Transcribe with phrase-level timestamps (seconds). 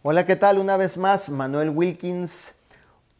[0.00, 0.60] Hola, ¿qué tal?
[0.60, 2.54] Una vez más, Manuel Wilkins.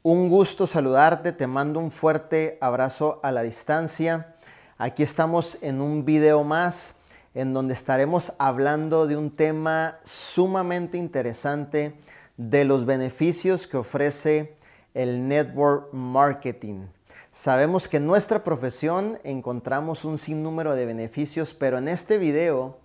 [0.05, 4.37] Un gusto saludarte, te mando un fuerte abrazo a la distancia.
[4.77, 6.95] Aquí estamos en un video más
[7.35, 11.97] en donde estaremos hablando de un tema sumamente interesante
[12.37, 14.57] de los beneficios que ofrece
[14.95, 16.87] el network marketing.
[17.33, 22.79] Sabemos que en nuestra profesión encontramos un sinnúmero de beneficios, pero en este video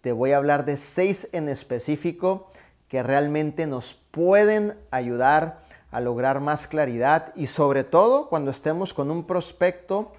[0.00, 2.50] te voy a hablar de seis en específico
[2.96, 5.60] que realmente nos pueden ayudar
[5.90, 10.12] a lograr más claridad y sobre todo cuando estemos con un prospecto,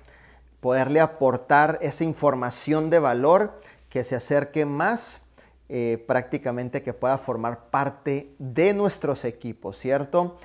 [0.59, 3.59] poderle aportar esa información de valor
[3.89, 5.23] que se acerque más
[5.69, 10.37] eh, prácticamente que pueda formar parte de nuestros equipos, ¿cierto?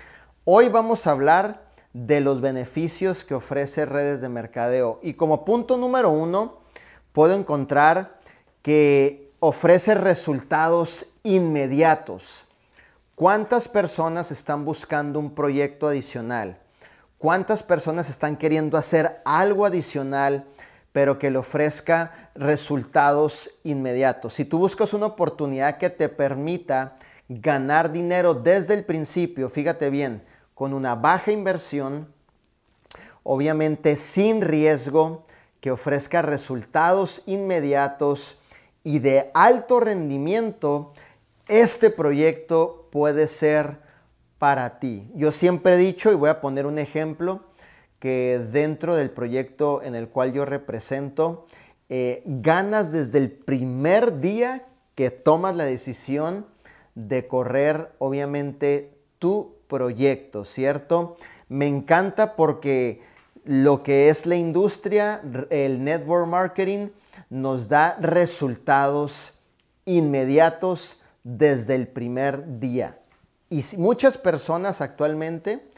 [0.47, 5.77] Hoy vamos a hablar de los beneficios que ofrece redes de mercadeo y como punto
[5.77, 6.61] número uno
[7.13, 8.19] puedo encontrar
[8.63, 12.47] que ofrece resultados inmediatos.
[13.17, 16.61] ¿Cuántas personas están buscando un proyecto adicional?
[17.19, 20.47] ¿Cuántas personas están queriendo hacer algo adicional,
[20.93, 24.35] pero que le ofrezca resultados inmediatos?
[24.35, 26.95] Si tú buscas una oportunidad que te permita
[27.29, 30.23] ganar dinero desde el principio, fíjate bien,
[30.55, 32.07] con una baja inversión,
[33.25, 35.27] obviamente sin riesgo,
[35.61, 38.39] que ofrezca resultados inmediatos,
[38.85, 40.93] y de alto rendimiento,
[41.49, 43.79] este proyecto puede ser
[44.39, 45.11] para ti.
[45.15, 47.43] Yo siempre he dicho, y voy a poner un ejemplo,
[47.99, 51.47] que dentro del proyecto en el cual yo represento,
[51.89, 54.67] eh, ganas desde el primer día
[54.97, 56.47] que tomas la decisión
[56.95, 61.17] de correr, obviamente, tu proyecto, ¿cierto?
[61.49, 63.01] Me encanta porque
[63.45, 66.89] lo que es la industria, el network marketing,
[67.31, 69.35] nos da resultados
[69.85, 72.99] inmediatos desde el primer día.
[73.51, 75.69] Y muchas personas actualmente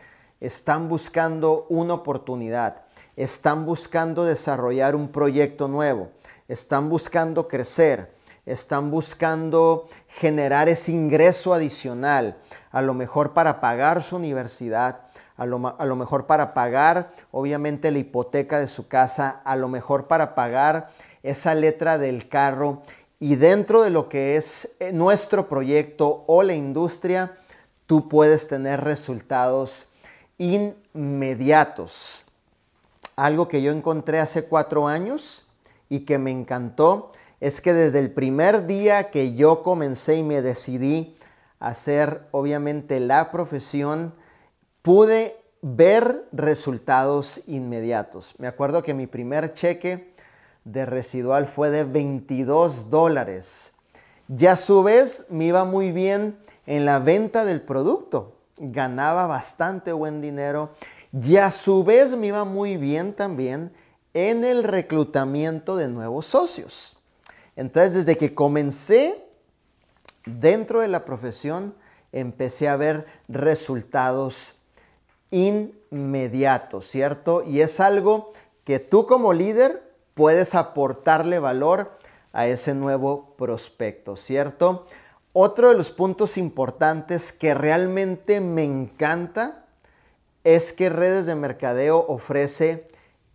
[0.40, 2.82] están buscando una oportunidad,
[3.16, 6.10] están buscando desarrollar un proyecto nuevo,
[6.48, 8.12] están buscando crecer,
[8.46, 12.36] están buscando generar ese ingreso adicional,
[12.70, 15.00] a lo mejor para pagar su universidad,
[15.36, 19.68] a lo, a lo, mejor para pagar obviamente la hipoteca de su casa, a lo
[19.68, 20.90] mejor para pagar
[21.22, 22.82] esa letra del carro
[23.18, 27.36] y dentro de lo que es eh, nuestro proyecto o la industria,
[27.86, 29.86] tú puedes tener resultados
[30.36, 32.24] inmediatos.
[33.16, 35.46] Algo que yo encontré hace cuatro años
[35.88, 40.42] y que me encantó es que desde el primer día que yo comencé y me
[40.42, 41.14] decidí
[41.60, 44.14] hacer obviamente la profesión,
[44.84, 48.34] pude ver resultados inmediatos.
[48.36, 50.12] Me acuerdo que mi primer cheque
[50.64, 53.72] de residual fue de 22 dólares.
[54.28, 58.36] Y a su vez me iba muy bien en la venta del producto.
[58.58, 60.74] Ganaba bastante buen dinero.
[61.14, 63.72] Y a su vez me iba muy bien también
[64.12, 66.98] en el reclutamiento de nuevos socios.
[67.56, 69.26] Entonces, desde que comencé
[70.26, 71.74] dentro de la profesión,
[72.12, 74.53] empecé a ver resultados
[75.30, 77.42] inmediatos, ¿cierto?
[77.44, 78.30] Y es algo
[78.64, 79.82] que tú como líder
[80.14, 81.98] puedes aportarle valor
[82.32, 84.86] a ese nuevo prospecto, ¿cierto?
[85.32, 89.64] Otro de los puntos importantes que realmente me encanta
[90.44, 92.86] es que redes de mercadeo ofrece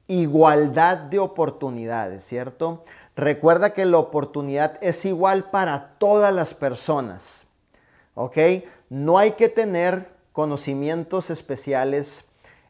[0.07, 2.83] igualdad de oportunidades, ¿cierto?
[3.15, 7.45] Recuerda que la oportunidad es igual para todas las personas,
[8.15, 8.37] ¿ok?
[8.89, 12.23] No hay que tener conocimientos especiales,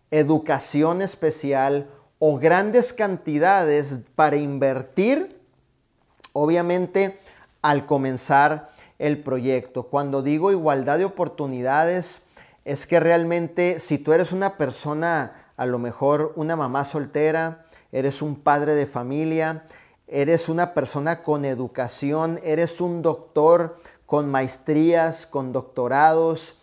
[0.09, 1.88] educación especial
[2.18, 5.40] o grandes cantidades para invertir,
[6.34, 7.19] obviamente,
[7.62, 9.84] al comenzar el proyecto.
[9.84, 12.24] Cuando digo igualdad de oportunidades,
[12.66, 18.24] es que realmente si tú eres una persona, a lo mejor una mamá soltera, eres
[18.24, 19.66] un padre de familia,
[20.07, 26.58] eres una persona con educación, eres un doctor con maestrías, con doctorados,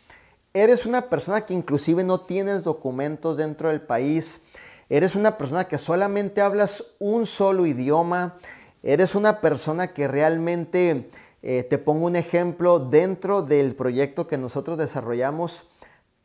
[0.56, 4.40] eres una persona que inclusive no tienes documentos dentro del país,
[4.88, 8.38] eres una persona que solamente hablas un solo idioma,
[8.82, 11.08] eres una persona que realmente,
[11.42, 15.68] eh, te pongo un ejemplo, dentro del proyecto que nosotros desarrollamos,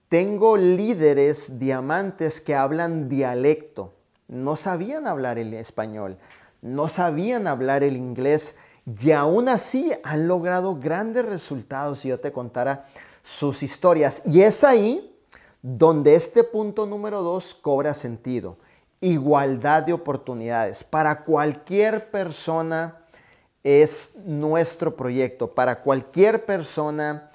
[0.08, 3.94] tengo líderes diamantes que hablan dialecto,
[4.30, 6.18] no sabían hablar el español,
[6.62, 8.56] no sabían hablar el inglés
[8.86, 12.00] y aún así han logrado grandes resultados.
[12.00, 12.86] Si yo te contara
[13.24, 14.22] sus historias.
[14.26, 15.16] Y es ahí
[15.62, 18.58] donde este punto número dos cobra sentido.
[19.00, 20.84] Igualdad de oportunidades.
[20.84, 23.02] Para cualquier persona
[23.64, 25.54] es nuestro proyecto.
[25.54, 27.32] Para cualquier persona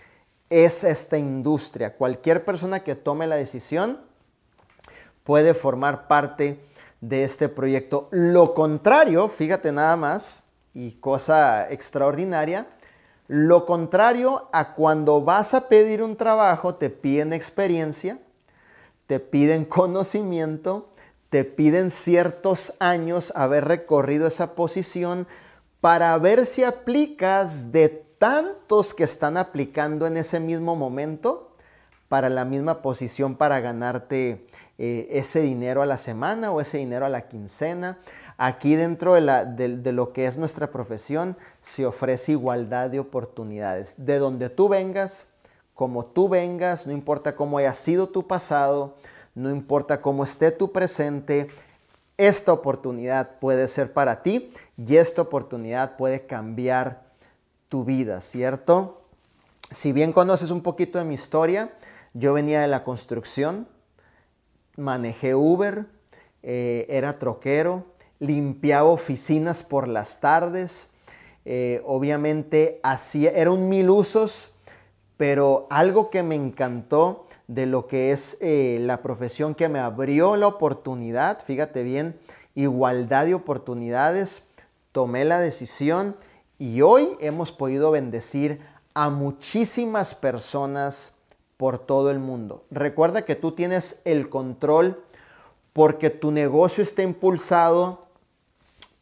[0.51, 1.97] es esta industria.
[1.97, 4.01] Cualquier persona que tome la decisión
[5.25, 6.61] puede formar parte
[7.01, 8.09] de este proyecto.
[8.11, 12.69] Lo contrario, fíjate nada más, y cosa extraordinaria,
[13.29, 18.19] lo contrario a cuando vas a pedir un trabajo, te piden experiencia,
[19.07, 20.91] te piden conocimiento,
[21.31, 25.27] te piden ciertos años haber recorrido esa posición
[25.81, 27.89] para ver si aplicas de
[28.19, 31.47] tantos que están aplicando en ese mismo momento
[32.09, 34.47] para la misma posición para ganarte
[34.79, 37.99] eh, ese dinero a la semana o ese dinero a la quincena.
[38.39, 43.95] Aquí dentro de, lo que es nuestra profesión se ofrece igualdad de oportunidades.
[43.97, 45.29] De donde tú vengas,
[45.75, 48.97] como tú vengas, no importa cómo haya sido tu pasado,
[49.35, 51.49] no importa cómo esté tu presente,
[52.19, 57.05] esta oportunidad puede ser para ti y esta oportunidad puede cambiar
[57.69, 59.03] tu vida, ¿cierto?
[59.71, 61.73] Si bien conoces un poquito de mi historia,
[62.15, 63.69] yo venía de la construcción,
[64.77, 65.87] manejé Uber,
[66.43, 67.85] eh, era troquero,
[68.19, 70.89] limpiaba oficinas por las tardes,
[71.45, 74.51] eh, obviamente hacía, eran mil usos,
[75.17, 80.37] pero algo que me encantó de lo que es eh, la profesión que me abrió
[80.37, 82.19] la oportunidad, fíjate bien,
[82.55, 84.47] igualdad de oportunidades,
[84.93, 86.17] tomé la decisión
[86.59, 88.61] y hoy hemos podido bendecir
[88.95, 91.13] a muchísimas personas
[91.57, 92.65] por todo el mundo.
[92.71, 95.05] Recuerda que tú tienes el control
[95.73, 98.06] porque tu negocio está impulsado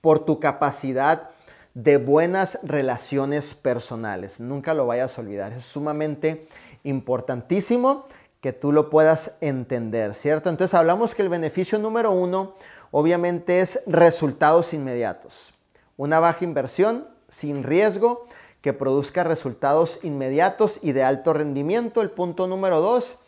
[0.04, 1.30] por tu capacidad
[1.72, 4.38] de buenas relaciones personales.
[4.38, 5.54] Nunca lo vayas a olvidar.
[5.54, 6.46] Es sumamente
[6.82, 8.04] importantísimo
[8.42, 10.50] que tú lo puedas entender, ¿cierto?
[10.50, 12.52] Entonces hablamos que el beneficio número uno
[12.90, 15.54] obviamente es resultados inmediatos.
[15.96, 18.26] Una baja inversión sin riesgo
[18.60, 22.02] que produzca resultados inmediatos y de alto rendimiento.
[22.02, 23.20] El punto número dos,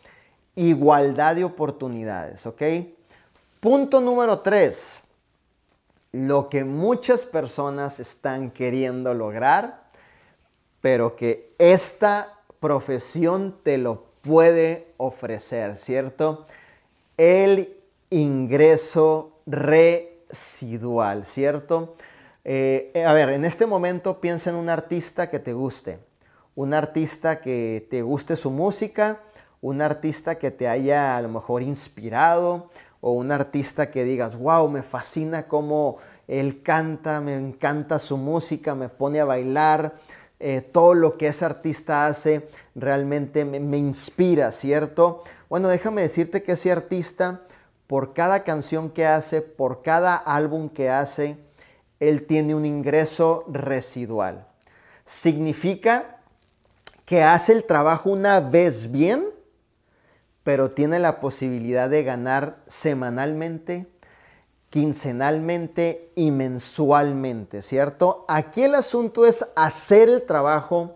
[0.55, 2.61] igualdad de oportunidades, ¿ok?
[3.59, 5.01] Punto número tres,
[6.25, 9.83] lo que muchas personas están queriendo lograr,
[10.81, 16.45] pero que esta profesión te lo puede ofrecer, ¿cierto?
[17.17, 17.77] El
[18.09, 21.95] ingreso residual, ¿cierto?
[22.43, 25.99] Eh, a ver, en este momento piensa en un artista que te guste,
[26.55, 29.21] un artista que te guste su música,
[29.61, 32.69] un artista que te haya a lo mejor inspirado,
[33.01, 35.97] o un artista que digas, wow, me fascina cómo
[36.27, 39.95] él canta, me encanta su música, me pone a bailar,
[40.39, 45.23] eh, todo lo que ese artista hace realmente me, me inspira, ¿cierto?
[45.49, 47.41] Bueno, déjame decirte que ese artista,
[47.87, 51.37] por cada canción que hace, por cada álbum que hace,
[51.99, 54.45] él tiene un ingreso residual.
[55.05, 56.17] Significa
[57.05, 59.36] que hace el trabajo una vez bien
[60.47, 63.85] pero tiene la posibilidad de ganar semanalmente,
[64.69, 68.23] quincenalmente y mensualmente, ¿cierto?
[68.29, 70.95] Aquí el asunto es hacer el trabajo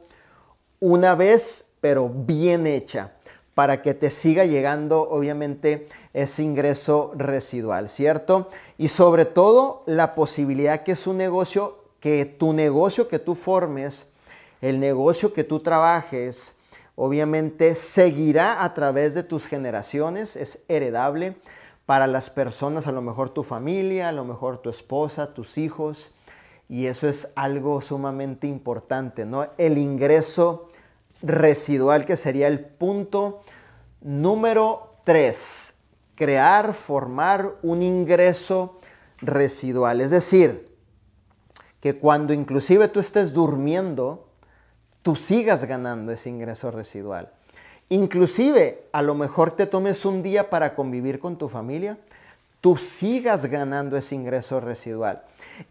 [0.79, 3.11] una vez, pero bien hecha,
[3.53, 8.47] para que te siga llegando, obviamente, ese ingreso residual, ¿cierto?
[8.77, 14.05] Y sobre todo, la posibilidad que es un negocio, que tu negocio que tú formes,
[14.61, 16.55] el negocio que tú trabajes,
[17.03, 21.35] obviamente seguirá a través de tus generaciones, es heredable
[21.87, 26.11] para las personas, a lo mejor tu familia, a lo mejor tu esposa, tus hijos,
[26.69, 29.47] y eso es algo sumamente importante, ¿no?
[29.57, 30.67] El ingreso
[31.23, 33.41] residual que sería el punto
[34.01, 35.73] número 3,
[36.13, 38.77] crear, formar un ingreso
[39.17, 40.71] residual, es decir,
[41.79, 44.30] que cuando inclusive tú estés durmiendo,
[45.03, 47.29] tú sigas ganando ese ingreso residual.
[47.89, 51.97] Inclusive, a lo mejor te tomes un día para convivir con tu familia,
[52.61, 55.23] tú sigas ganando ese ingreso residual.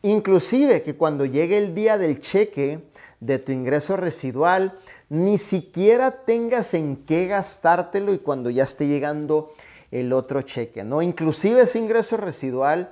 [0.03, 2.81] Inclusive que cuando llegue el día del cheque
[3.21, 4.77] de tu ingreso residual,
[5.09, 9.53] ni siquiera tengas en qué gastártelo y cuando ya esté llegando
[9.91, 11.03] el otro cheque, ¿no?
[11.03, 12.91] Inclusive ese ingreso residual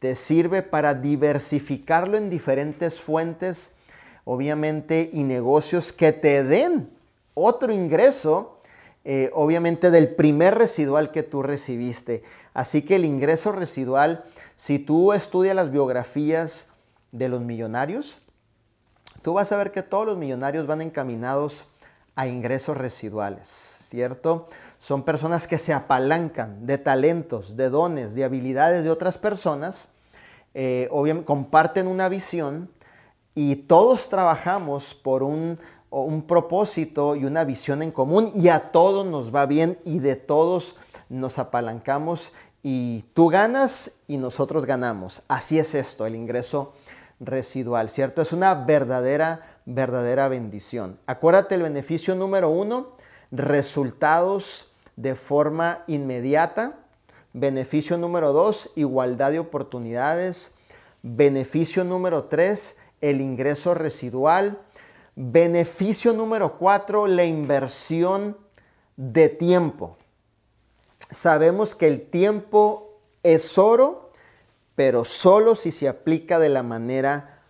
[0.00, 3.75] te sirve para diversificarlo en diferentes fuentes
[4.26, 6.90] obviamente, y negocios que te den
[7.34, 8.58] otro ingreso,
[9.04, 12.24] eh, obviamente, del primer residual que tú recibiste.
[12.52, 14.24] Así que el ingreso residual,
[14.56, 16.66] si tú estudias las biografías
[17.12, 18.20] de los millonarios,
[19.22, 21.66] tú vas a ver que todos los millonarios van encaminados
[22.16, 24.48] a ingresos residuales, ¿cierto?
[24.80, 29.88] Son personas que se apalancan de talentos, de dones, de habilidades de otras personas,
[30.52, 30.88] eh,
[31.24, 32.68] comparten una visión
[33.36, 39.06] y todos trabajamos por un un propósito y una visión en común y a todos
[39.06, 40.76] nos va bien y de todos
[41.08, 45.22] nos apalancamos y tú ganas y nosotros ganamos.
[45.28, 46.72] Así es esto, el ingreso
[47.20, 48.20] residual, ¿cierto?
[48.20, 50.98] Es una verdadera, verdadera bendición.
[51.06, 52.90] Acuérdate el beneficio número uno,
[53.30, 56.80] resultados de forma inmediata.
[57.32, 60.52] Beneficio número dos, igualdad de oportunidades.
[61.02, 64.60] Beneficio número tres, el ingreso residual.
[65.14, 68.36] Beneficio número cuatro, la inversión
[68.96, 69.96] de tiempo.
[71.10, 74.10] Sabemos que el tiempo es oro,
[74.74, 77.42] pero solo si se aplica de la manera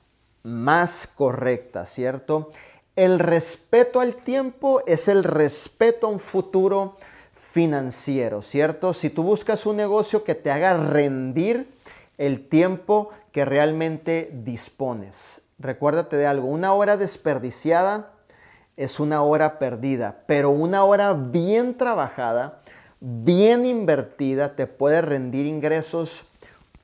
[0.42, 2.50] más correcta, ¿cierto?
[2.94, 6.96] El respeto al tiempo es el respeto a un futuro
[7.32, 8.94] financiero, ¿cierto?
[8.94, 11.75] Si tú buscas un negocio que te haga rendir
[12.18, 15.42] el tiempo que realmente dispones.
[15.58, 18.12] Recuérdate de algo, una hora desperdiciada
[18.76, 22.58] es una hora perdida, pero una hora bien trabajada,
[23.00, 26.24] bien invertida, te puede rendir ingresos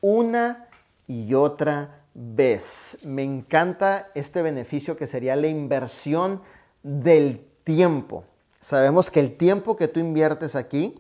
[0.01, 0.69] una
[1.07, 2.99] y otra vez.
[3.03, 6.41] Me encanta este beneficio que sería la inversión
[6.83, 8.25] del tiempo.
[8.61, 10.95] Sabemos que el tiempo que tú inviertes aquí,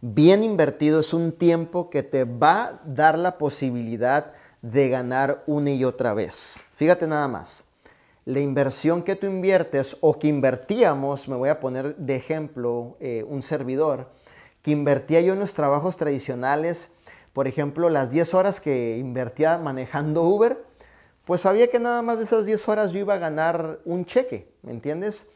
[0.00, 5.70] bien invertido, es un tiempo que te va a dar la posibilidad de ganar una
[5.70, 6.62] y otra vez.
[6.72, 7.64] Fíjate nada más.
[8.24, 13.24] La inversión que tú inviertes o que invertíamos, me voy a poner de ejemplo eh,
[13.28, 14.10] un servidor,
[14.62, 16.90] que invertía yo en los trabajos tradicionales
[17.36, 20.56] por ejemplo, las 10 horas que invertía manejando Uber,
[21.26, 24.50] pues sabía que nada más de esas 10 horas yo iba a ganar un cheque,
[24.62, 25.26] ¿me entiendes?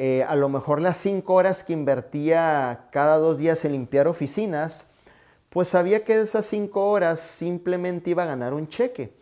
[0.00, 4.84] Eh, a lo mejor las 5 horas que invertía cada dos días en limpiar oficinas,
[5.50, 9.12] pues sabía que esas 5 horas simplemente iba a ganar un cheque.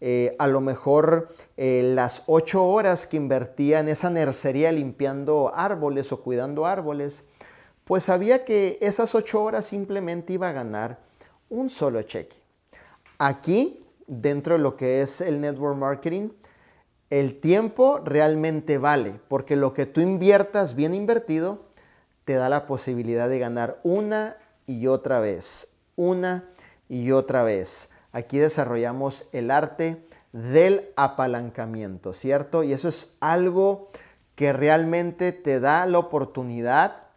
[0.00, 6.12] Eh, a lo mejor eh, las 8 horas que invertía en esa nercería limpiando árboles
[6.12, 7.24] o cuidando árboles,
[7.84, 11.00] pues sabía que esas 8 horas simplemente iba a ganar
[11.48, 12.36] un solo cheque.
[13.18, 16.28] Aquí, dentro de lo que es el network marketing,
[17.10, 21.66] el tiempo realmente vale, porque lo que tú inviertas bien invertido
[22.24, 24.36] te da la posibilidad de ganar una
[24.66, 26.48] y otra vez, una
[26.88, 27.90] y otra vez.
[28.12, 32.62] Aquí desarrollamos el arte del apalancamiento, ¿cierto?
[32.62, 33.88] Y eso es algo
[34.36, 37.08] que realmente te da la oportunidad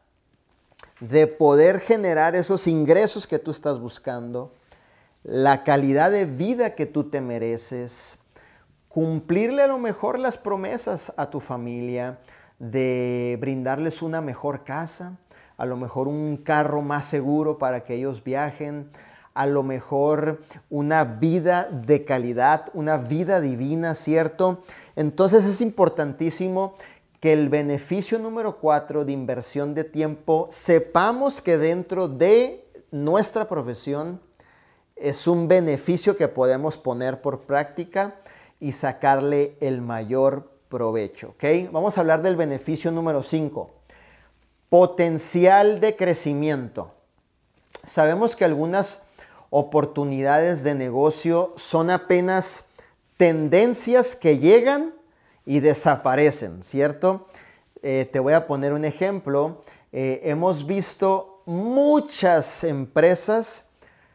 [1.00, 4.54] de poder generar esos ingresos que tú estás buscando,
[5.24, 8.18] la calidad de vida que tú te mereces,
[8.94, 12.20] cumplirle a lo mejor las promesas a tu familia,
[12.60, 15.18] de brindarles una mejor casa,
[15.58, 18.92] a lo mejor un carro más seguro para que ellos viajen,
[19.34, 24.62] a lo mejor una vida de calidad, una vida divina, ¿cierto?
[24.96, 26.76] Entonces es importantísimo
[27.20, 34.22] que el beneficio número cuatro de inversión de tiempo, sepamos que dentro de nuestra profesión
[34.96, 38.18] es un beneficio que podemos poner por práctica
[38.63, 41.36] y sacarle el mayor provecho.
[41.36, 41.70] ¿ok?
[41.70, 43.70] Vamos a hablar del beneficio número 5.
[44.70, 46.93] Potencial de crecimiento.
[47.86, 49.01] Sabemos que algunas
[49.50, 52.67] oportunidades de negocio son apenas
[53.17, 54.93] tendencias que llegan
[55.46, 57.27] y desaparecen, ¿cierto?
[57.82, 59.62] Eh, te voy a poner un ejemplo.
[59.91, 63.65] Eh, hemos visto muchas empresas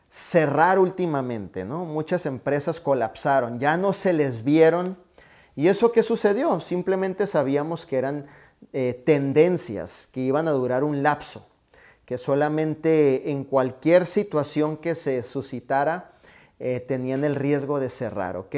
[0.09, 1.85] cerrar últimamente, ¿no?
[1.85, 4.99] Muchas empresas colapsaron, ya no se les vieron.
[5.55, 6.61] ¿Y eso qué sucedió?
[6.61, 8.27] Simplemente sabíamos que eran
[8.73, 11.47] eh, tendencias que iban a durar un lapso,
[12.05, 16.11] que solamente en cualquier situación que se suscitara,
[16.61, 18.57] eh, tenían el riesgo de cerrar, ¿ok?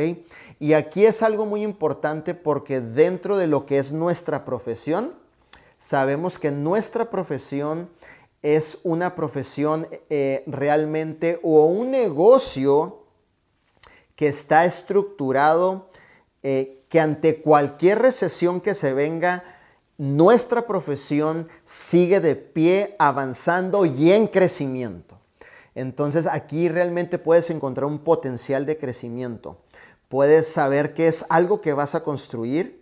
[0.58, 5.12] Y aquí es algo muy importante porque dentro de lo que es nuestra profesión,
[5.76, 7.90] sabemos que nuestra profesión
[8.42, 13.04] es una profesión eh, realmente o un negocio
[14.16, 15.88] que está estructurado
[16.42, 19.44] eh, que ante cualquier recesión que se venga,
[19.98, 25.18] nuestra profesión sigue de pie, avanzando y en crecimiento.
[25.74, 29.58] Entonces aquí realmente puedes encontrar un potencial de crecimiento.
[30.08, 32.79] Puedes saber que es algo que vas a construir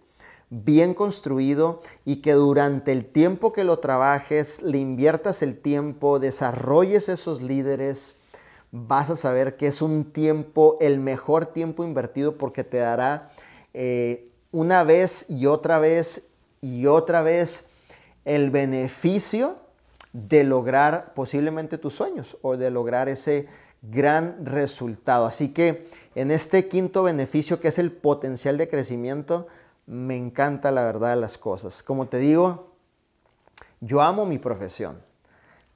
[0.50, 7.08] bien construido y que durante el tiempo que lo trabajes, le inviertas el tiempo, desarrolles
[7.08, 8.14] esos líderes,
[8.70, 13.30] vas a saber que es un tiempo, el mejor tiempo invertido porque te dará
[13.74, 16.28] eh, una vez y otra vez
[16.60, 17.66] y otra vez
[18.24, 19.56] el beneficio
[20.12, 23.46] de lograr posiblemente tus sueños o de lograr ese
[23.82, 25.26] gran resultado.
[25.26, 29.46] Así que en este quinto beneficio que es el potencial de crecimiento,
[29.88, 31.82] me encanta la verdad de las cosas.
[31.82, 32.74] Como te digo,
[33.80, 35.02] yo amo mi profesión.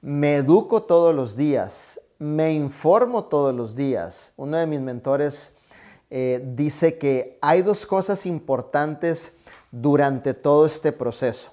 [0.01, 4.31] Me educo todos los días, me informo todos los días.
[4.37, 5.53] Uno de mis mentores
[6.11, 9.33] eh, dice que hay dos cosas importantes
[9.71, 11.51] durante todo este proceso.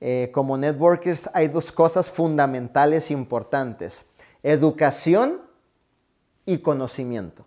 [0.00, 4.06] Eh, como networkers hay dos cosas fundamentales importantes.
[4.42, 5.42] Educación
[6.46, 7.44] y conocimiento.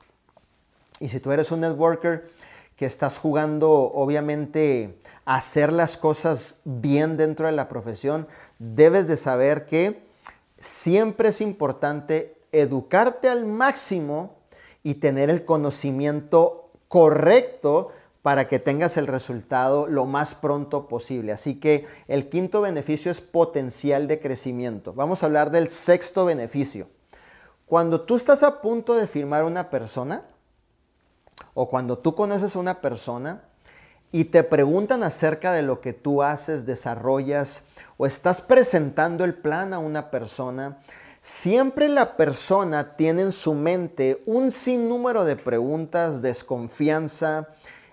[0.99, 2.29] Y si tú eres un networker
[2.77, 8.27] que estás jugando, obviamente, hacer las cosas bien dentro de la profesión,
[8.59, 10.07] debes de saber que
[10.59, 14.37] siempre es importante educarte al máximo
[14.83, 17.89] y tener el conocimiento correcto
[18.21, 21.31] para que tengas el resultado lo más pronto posible.
[21.31, 24.93] Así que el quinto beneficio es potencial de crecimiento.
[24.93, 26.87] Vamos a hablar del sexto beneficio.
[27.65, 30.25] Cuando tú estás a punto de firmar una persona
[31.59, 33.41] o cuando tú conoces a una persona
[34.11, 37.63] y te preguntan acerca de lo que tú haces, desarrollas
[37.97, 40.77] o estás presentando el plan a una persona,
[41.19, 47.47] siempre la persona tiene en su mente un sinnúmero de preguntas, desconfianza,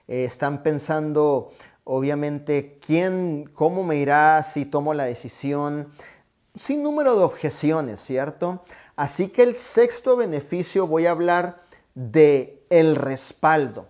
[0.09, 1.50] eh, están pensando
[1.85, 5.88] obviamente quién, cómo me irá si tomo la decisión,
[6.54, 8.62] sin número de objeciones, ¿cierto?
[8.94, 11.62] Así que el sexto beneficio voy a hablar
[11.94, 13.87] de el respaldo.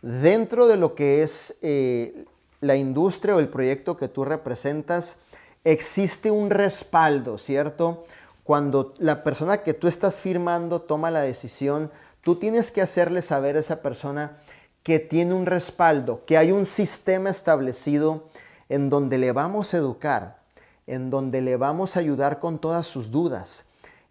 [0.00, 2.24] Dentro de lo que es eh,
[2.60, 5.18] la industria o el proyecto que tú representas,
[5.64, 8.04] existe un respaldo, ¿cierto?
[8.42, 11.90] Cuando la persona que tú estás firmando toma la decisión,
[12.22, 14.38] tú tienes que hacerle saber a esa persona
[14.82, 18.24] que tiene un respaldo, que hay un sistema establecido
[18.70, 20.38] en donde le vamos a educar,
[20.86, 23.66] en donde le vamos a ayudar con todas sus dudas,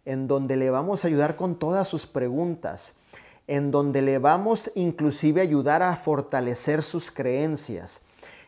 [0.06, 2.94] en donde le vamos a ayudar con todas sus preguntas,
[3.48, 8.02] en donde le vamos inclusive a ayudar a fortalecer sus creencias,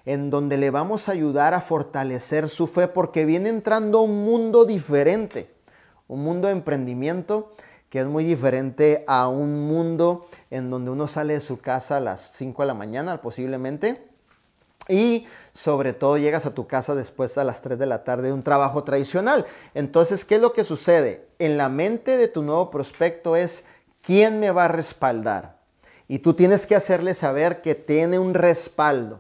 [0.06, 4.66] en donde le vamos a ayudar a fortalecer su fe, porque viene entrando un mundo
[4.66, 5.50] diferente,
[6.08, 7.54] un mundo de emprendimiento
[7.90, 12.00] que es muy diferente a un mundo en donde uno sale de su casa a
[12.00, 14.08] las 5 de la mañana posiblemente
[14.90, 18.34] y sobre todo llegas a tu casa después a las 3 de la tarde de
[18.34, 19.46] un trabajo tradicional.
[19.74, 21.28] Entonces, ¿qué es lo que sucede?
[21.40, 23.64] En la mente de tu nuevo prospecto es,
[24.04, 25.58] ¿quién me va a respaldar?
[26.08, 29.20] Y tú tienes que hacerle saber que tiene un respaldo,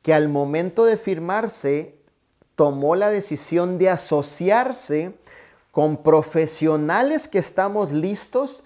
[0.00, 1.98] que al momento de firmarse
[2.54, 5.14] tomó la decisión de asociarse
[5.70, 8.64] con profesionales que estamos listos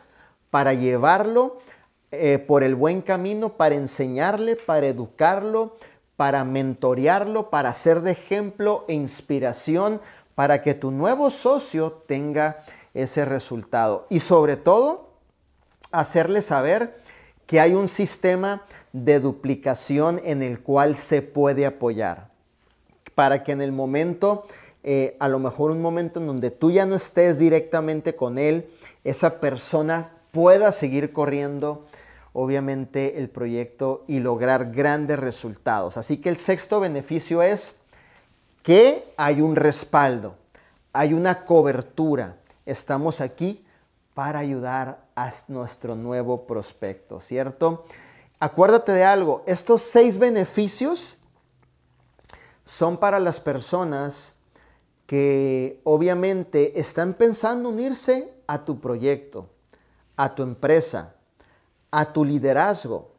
[0.51, 1.59] para llevarlo
[2.13, 5.77] eh, por el buen camino, para enseñarle, para educarlo,
[6.17, 10.01] para mentorearlo, para ser de ejemplo e inspiración
[10.37, 12.63] para que tu nuevo socio tenga
[12.95, 14.07] ese resultado.
[14.11, 15.06] Y sobre todo,
[16.01, 17.01] hacerle saber
[17.47, 22.29] que hay un sistema de duplicación en el cual se puede apoyar.
[23.15, 24.47] Para que en el momento,
[24.83, 28.69] eh, a lo mejor un momento en donde tú ya no estés directamente con él,
[29.05, 31.87] esa persona pueda seguir corriendo
[32.39, 35.97] obviamente el proyecto y lograr grandes resultados.
[35.97, 37.77] Así que el sexto beneficio es
[38.63, 40.37] que hay un respaldo,
[40.93, 42.37] hay una cobertura.
[42.67, 43.65] Estamos aquí
[44.17, 47.85] para ayudar a nuestro nuevo prospecto, ¿cierto?
[48.41, 51.19] Acuérdate de algo, estos seis beneficios
[52.65, 54.33] son para las personas
[55.05, 59.51] que obviamente están pensando unirse a tu proyecto,
[60.17, 61.17] a tu empresa,
[61.91, 63.13] a tu liderazgo,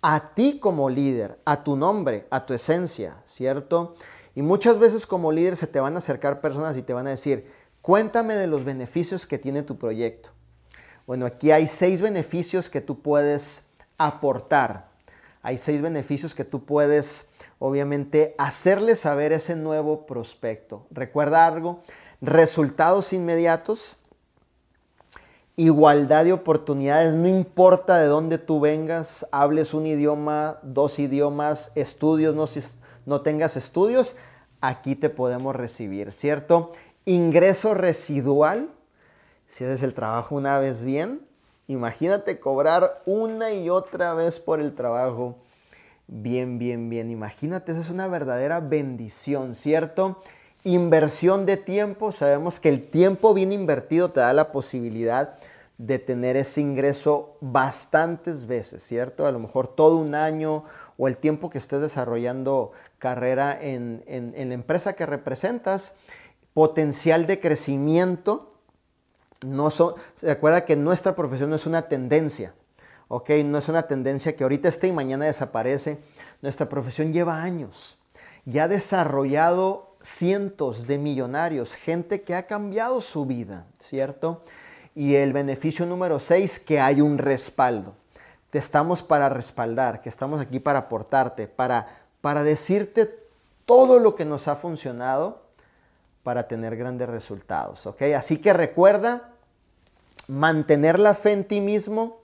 [0.00, 3.96] a ti como líder, a tu nombre, a tu esencia, ¿cierto?
[4.34, 7.10] Y muchas veces como líder se te van a acercar personas y te van a
[7.10, 10.37] decir, cuéntame de los beneficios que tiene tu proyecto.
[11.08, 13.64] Bueno, aquí hay seis beneficios que tú puedes
[13.96, 14.90] aportar.
[15.40, 20.86] Hay seis beneficios que tú puedes, obviamente, hacerle saber ese nuevo prospecto.
[20.90, 21.80] Recuerda algo,
[22.20, 23.96] resultados inmediatos,
[25.56, 32.34] igualdad de oportunidades, no importa de dónde tú vengas, hables un idioma, dos idiomas, estudios,
[32.34, 32.60] no, si
[33.06, 34.14] no tengas estudios,
[34.60, 36.72] aquí te podemos recibir, ¿cierto?
[37.06, 38.74] Ingreso residual,
[39.48, 41.26] si haces el trabajo una vez bien,
[41.66, 45.36] imagínate cobrar una y otra vez por el trabajo.
[46.06, 47.10] Bien, bien, bien.
[47.10, 50.20] Imagínate, eso es una verdadera bendición, ¿cierto?
[50.62, 55.34] Inversión de tiempo, sabemos que el tiempo bien invertido te da la posibilidad
[55.78, 59.26] de tener ese ingreso bastantes veces, ¿cierto?
[59.26, 60.64] A lo mejor todo un año
[60.96, 65.92] o el tiempo que estés desarrollando carrera en, la empresa que representas,
[66.52, 68.47] potencial de crecimiento.
[69.44, 72.54] No se acuerda que nuestra profesión no es una tendencia.
[73.08, 73.30] ¿ok?
[73.44, 75.98] No es una tendencia que ahorita esté y mañana desaparece.
[76.42, 77.98] Nuestra profesión lleva años.
[78.44, 84.42] Ya ha desarrollado cientos de millonarios, gente que ha cambiado su vida, ¿cierto?
[84.94, 87.94] Y el beneficio número seis, que hay un respaldo.
[88.50, 91.88] Te estamos para respaldar, que estamos aquí para aportarte, para,
[92.20, 93.18] para decirte
[93.66, 95.42] todo lo que nos ha funcionado
[96.28, 97.88] para tener grandes resultados.
[98.14, 99.30] Así que recuerda
[100.26, 102.20] mantener la fe en ti mismo,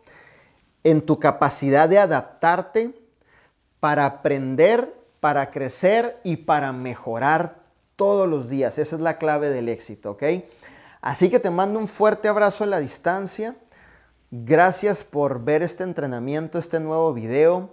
[0.82, 2.94] en tu capacidad de adaptarte
[3.80, 7.60] para aprender, para crecer y para mejorar
[7.96, 8.76] todos los días.
[8.76, 10.18] Esa es la clave del éxito.
[11.00, 13.56] Así que te mando un fuerte abrazo a la distancia.
[14.30, 17.70] Gracias por ver este entrenamiento, este nuevo video.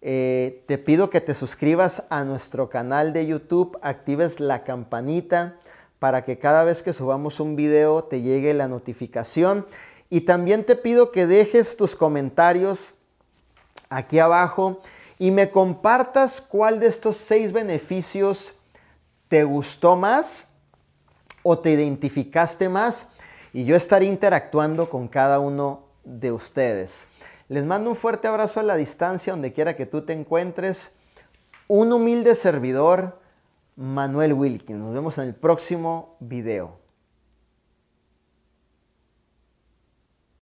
[0.00, 5.56] Eh, te pido que te suscribas a nuestro canal de YouTube, actives la campanita
[5.98, 9.66] para que cada vez que subamos un video te llegue la notificación.
[10.10, 12.94] Y también te pido que dejes tus comentarios
[13.90, 14.80] aquí abajo
[15.18, 18.54] y me compartas cuál de estos seis beneficios
[19.28, 20.46] te gustó más
[21.42, 23.08] o te identificaste más
[23.52, 27.07] y yo estaré interactuando con cada uno de ustedes.
[27.48, 30.92] Les mando un fuerte abrazo a la distancia donde quiera que tú te encuentres.
[31.66, 33.20] Un humilde servidor,
[33.74, 34.78] Manuel Wilkins.
[34.78, 36.77] Nos vemos en el próximo video.